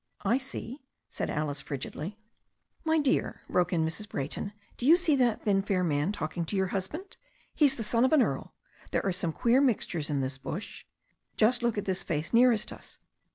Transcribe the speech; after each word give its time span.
"I 0.23 0.39
see," 0.39 0.81
said 1.11 1.29
Alice 1.29 1.61
frigidly. 1.61 2.17
"My 2.83 2.97
dear," 2.97 3.43
broke 3.47 3.71
in 3.71 3.85
Mrs. 3.85 4.09
Brayton, 4.09 4.51
"do 4.75 4.87
you 4.87 4.97
see 4.97 5.15
that 5.17 5.43
thin, 5.43 5.61
fair 5.61 5.83
man 5.83 6.11
talking 6.11 6.43
to 6.45 6.55
your 6.55 6.69
husband? 6.73 7.17
He's 7.53 7.75
the 7.75 7.83
son 7.83 8.03
of 8.03 8.11
an 8.11 8.23
earl. 8.23 8.55
There 8.89 9.05
are 9.05 9.11
some 9.13 9.31
queer 9.31 9.61
mixtures 9.61 10.09
in 10.09 10.21
this 10.21 10.39
bush. 10.39 10.85
Just 11.37 11.61
look 11.61 11.77
at 11.77 11.85
this 11.85 12.01
face 12.01 12.33
nearest 12.33 12.73
us. 12.73 12.97